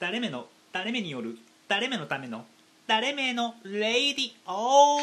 [0.00, 1.36] 誰目の誰目による
[1.68, 2.46] 誰目のための
[2.86, 4.98] 誰目のレイディオ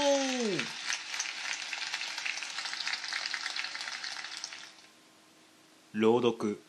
[5.93, 6.59] 朗読。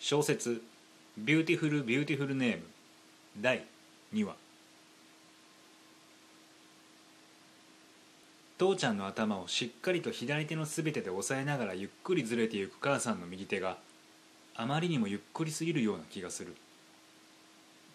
[0.00, 0.60] 小説
[1.16, 2.64] 「ビューティフル・ビューティフル・ネーム」
[3.40, 3.64] 第
[4.12, 4.34] 2話。
[8.58, 13.78] 父ちゃんの頭をしっかりと左手のすべてで押さえながらゆっくりずれていく母さんの右手が
[14.56, 16.56] あまりにもゆっくりすぎるような気がする。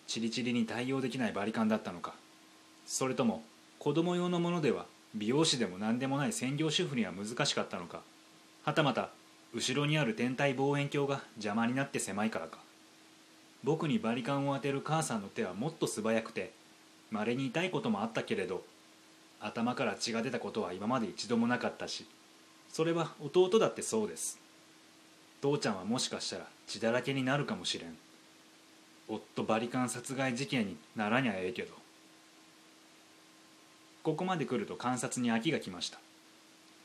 [0.09, 2.15] チリチリに対応できないバリカンだったのか。
[2.87, 3.43] それとも
[3.77, 8.01] 子供用のものでは美容師でも何でもない専業主婦には難しかったのか。
[8.63, 9.11] はたまた
[9.53, 12.57] 後ろにある天体望遠鏡が邪魔になって狭いからか。
[13.63, 16.53] 僕にバリカンを当てる母さんの手はもっと素早くて
[17.11, 18.63] まれに痛いこともあったけれど
[19.39, 22.07] 頭から血が出たことは今まで一度もなかったし
[22.67, 24.39] それは弟だってそうです。
[25.39, 27.95] 父ちゃんはもしかしたら血だらけになるかもしれん。
[29.09, 31.73] 夫バリカン殺害事件にならにゃええけど。
[34.03, 35.99] ここまで来ると観察に飽きがきました。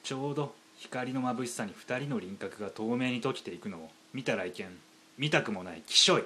[0.03, 4.69] ちょうど光の眩しさに2人の輪郭が透明に溶けていくのを見たらいけん。
[5.17, 6.25] 見たくもないきしょい。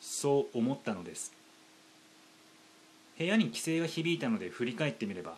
[0.00, 1.32] そう思ったのです。
[3.16, 5.36] 部屋に規制が響いたので振り返ってみれば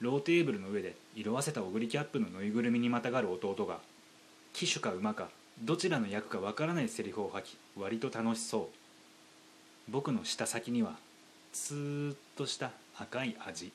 [0.00, 3.80] ローテーブルの上で色あせたオグリキャップのぬいぐるみにまたがる弟が
[4.54, 5.28] 騎手か馬か
[5.62, 8.79] どちらの役かわからないセリフを吐き割と楽しそう。
[9.90, 10.94] 僕の舌先には
[11.52, 13.72] ツーッとした赤い味。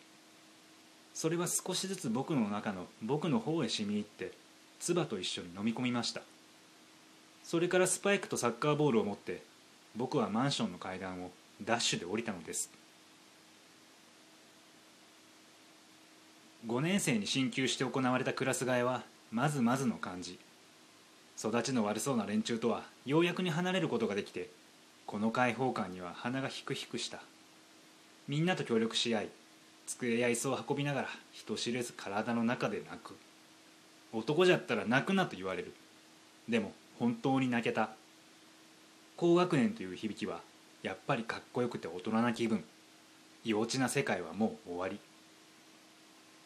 [1.13, 4.31] それは少しずつ僕の中の僕の方へ染み入って
[4.79, 6.21] 唾と一緒に飲み込みました。
[7.43, 9.43] それからスパイクとサッカーボールを持って
[9.95, 11.31] 僕はマンションの階段を
[11.63, 12.69] ダッシュで降りたのです。
[16.67, 20.39] 5年生に進級して行われたクラス替えはまずまずの感じ。
[21.37, 24.49] 育ちの悪そうな連中とはようやくに離れることができて
[25.05, 27.21] この開放感には鼻がひくひくした。
[28.27, 29.29] みんなと協力し合い
[29.85, 33.15] 机や椅子を運びながら人知れず体の中で泣く。
[34.13, 35.73] 男じゃったら泣くなと言われる。
[36.49, 37.91] でも本当に泣けた。
[39.17, 40.41] 高学年という響きは
[40.83, 42.63] やっぱりかっこよくて大人な気分。
[43.43, 44.99] 幼稚な世界はもう終わり。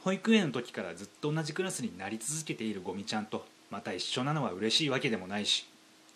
[0.03, 5.67] 保育園の時からずっと同じクラスになり続けているゴミちゃんとまた一緒なのは嬉しいわけでもないし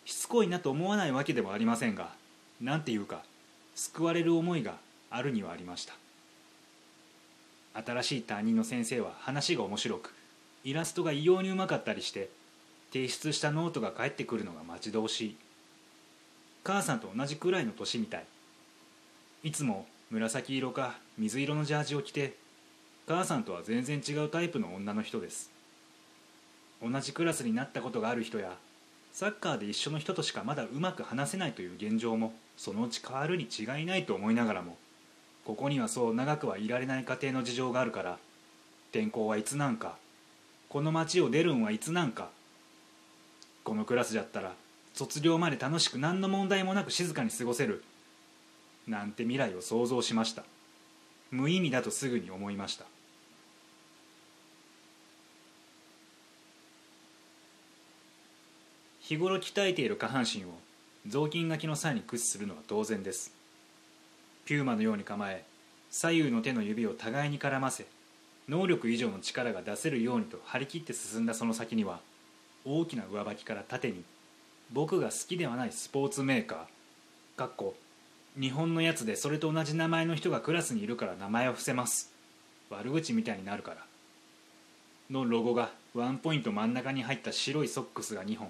[0.06, 2.12] しつこいなと思わないわけでもありませんが
[2.60, 3.22] 何ていうか
[3.74, 4.76] 救われる思いが
[5.10, 5.94] あるにはありました。
[7.74, 10.14] 新しい担任の先生は話が面白く
[10.62, 12.30] イラストが異様にうまかったりして
[12.92, 15.36] 提出したノートが返ってくるのが待ち遠しい。
[16.62, 18.24] 母さんと同じくらいの年みたい。
[19.42, 22.34] いつも紫色か水色のジャージを着て
[23.06, 25.50] 母さんとは全然違うタイプの女の人です。
[26.82, 28.56] 同じクラスになったことがある人や
[29.14, 34.76] サッカーで一緒の人としかまだうまく話せないという現状もそのうち変わるに違いないと思いながらも
[35.44, 38.18] ここにはそう長くはいられない家庭の事情があるから
[38.90, 39.94] 転校はいつなんか
[40.68, 42.28] この町を出るんはいつなんか
[43.62, 44.52] このクラスじゃったら
[44.94, 47.84] 卒業まで楽しく何の問題もなく静かに過ごせる
[48.88, 50.42] なんて未来を想像しました。
[51.30, 52.84] 無意味だとすぐに思いました。
[59.06, 60.48] 日頃鍛えている下半身を
[61.06, 63.34] 雑巾がきの際に駆使するのは当然です。
[64.46, 65.44] ピューマのように構え
[65.90, 67.84] 左右の手の指を互いに絡ませ
[68.48, 72.00] 能力以上の力が出せるようにと張り切って進んだその先には
[72.64, 74.04] 大きな上履きから縦に
[74.72, 77.74] 僕が好きではないスポーツメーカーかっこ
[78.40, 82.10] 日本のやつでそれと同じ名前の人がクラスにいるから名前を伏せます。
[82.70, 83.84] 悪口みたいになるから。
[85.10, 88.48] のロゴがワンポイント真ん中に入った白いソックスが2本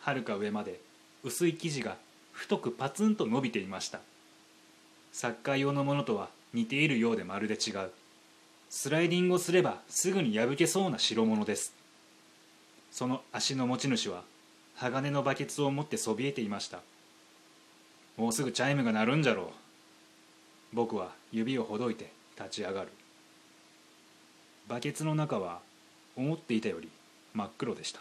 [0.00, 0.80] はるか上まで
[1.24, 1.96] 薄い生地が
[2.32, 4.00] 太くパツンと伸びていました。
[5.12, 7.90] サッカー用のものとは似ているようでまるで違う。
[8.70, 11.72] スライディングをすればすぐに破けそうな代物です。
[12.90, 14.22] その足の持ち主は
[14.76, 16.80] 鋼のバケツを持ってそびえていました。
[18.16, 19.46] もうすぐチャイムが鳴るんじゃろう。
[20.72, 22.88] 僕は指をほどいて立ち上がる。
[24.68, 25.60] バケツの中は
[26.16, 26.88] 思っていたより
[27.34, 28.00] 真っ黒でした。